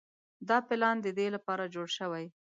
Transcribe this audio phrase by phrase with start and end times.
[0.49, 2.25] دا پلان د دې لپاره جوړ شوی.